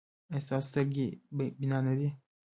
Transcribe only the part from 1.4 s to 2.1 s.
بینا نه دي؟